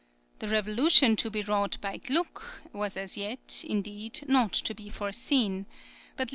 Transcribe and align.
The 0.39 0.47
revolution 0.47 1.15
to 1.17 1.29
be 1.29 1.43
wrought 1.43 1.77
by 1.79 1.97
Gluck, 1.97 2.63
was 2.73 2.97
as 2.97 3.17
yet, 3.17 3.63
indeed, 3.67 4.21
not 4.27 4.51
to 4.53 4.73
be 4.73 4.89
foreseen; 4.89 5.67
but 6.17 6.29
L. 6.29 6.29